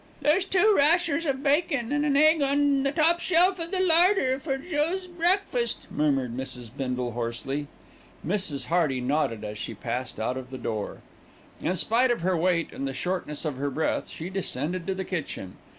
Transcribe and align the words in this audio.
"There's 0.23 0.45
two 0.45 0.73
rashers 0.75 1.27
of 1.27 1.43
bacon 1.43 1.91
and 1.91 2.03
an 2.03 2.17
egg 2.17 2.41
on 2.41 2.81
the 2.81 2.91
top 2.91 3.19
shelf 3.19 3.59
of 3.59 3.69
the 3.69 3.79
larder 3.79 4.39
for 4.39 4.57
Joe's 4.57 5.05
breakfast," 5.05 5.85
murmured 5.91 6.35
Mrs. 6.35 6.71
Bindle 6.75 7.11
hoarsely. 7.11 7.67
Mrs. 8.25 8.65
Hearty 8.65 8.99
nodded 8.99 9.43
as 9.43 9.59
she 9.59 9.75
passed 9.75 10.19
out 10.19 10.37
of 10.37 10.49
the 10.49 10.57
door. 10.57 11.03
In 11.61 11.75
spite 11.77 12.09
of 12.09 12.21
her 12.21 12.35
weight 12.35 12.73
and 12.73 12.87
the 12.87 12.95
shortness 12.95 13.45
of 13.45 13.57
her 13.57 13.69
breath, 13.69 14.09
she 14.09 14.31
descended 14.31 14.87
to 14.87 14.95
the 14.95 15.05
kitchen. 15.05 15.57